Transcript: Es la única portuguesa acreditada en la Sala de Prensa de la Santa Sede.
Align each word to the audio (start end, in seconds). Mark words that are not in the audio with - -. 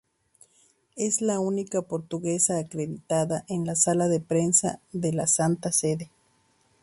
Es 0.95 1.21
la 1.21 1.39
única 1.39 1.83
portuguesa 1.83 2.57
acreditada 2.57 3.45
en 3.47 3.67
la 3.67 3.75
Sala 3.75 4.07
de 4.07 4.19
Prensa 4.19 4.79
de 4.91 5.13
la 5.13 5.27
Santa 5.27 5.71
Sede. 5.71 6.09